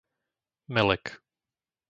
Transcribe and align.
Melek 0.69 1.05